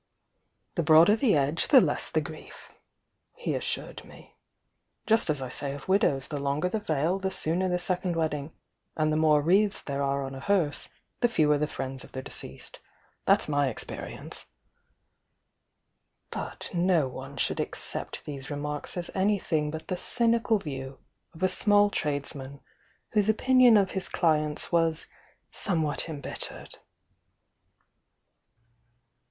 [0.73, 2.71] "The broader the edge, the less the grief,"
[3.35, 4.35] he as sured me.
[5.05, 7.21] "Just as I say of widows, the longer the ^' fK ^.f""^""
[7.71, 8.51] ^^^^°"^ wedding,
[8.97, 12.23] and the more wreaths there are on a hearse, the fewer the friends of Oie
[12.23, 12.79] deceased.
[13.27, 14.47] That's my experience."
[16.31, 20.97] But no one should accept these remarks as any thing but the cynical view
[21.35, 22.59] of a small tradesman
[23.11, 25.05] whose opinion of his cUents was
[25.51, 26.79] somewhat embit tercel.